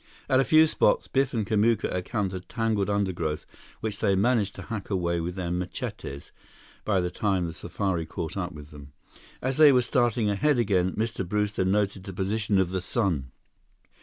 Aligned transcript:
At 0.27 0.39
a 0.39 0.43
few 0.43 0.65
spots, 0.65 1.07
Biff 1.07 1.31
and 1.31 1.45
Kamuka 1.45 1.95
encountered 1.95 2.49
tangled 2.49 2.89
undergrowth 2.89 3.45
which 3.81 3.99
they 3.99 4.15
managed 4.15 4.55
to 4.55 4.63
hack 4.63 4.89
away 4.89 5.19
with 5.19 5.35
their 5.35 5.51
machetes, 5.51 6.31
by 6.83 6.99
the 6.99 7.11
time 7.11 7.45
the 7.45 7.53
safari 7.53 8.07
caught 8.07 8.35
up 8.35 8.51
with 8.51 8.71
them. 8.71 8.93
As 9.43 9.57
they 9.57 9.71
were 9.71 9.83
starting 9.83 10.27
ahead 10.27 10.57
again, 10.57 10.93
Mr. 10.93 11.23
Brewster 11.23 11.65
noted 11.65 12.05
the 12.05 12.13
position 12.13 12.57
of 12.57 12.71
the 12.71 12.81
sun. 12.81 13.29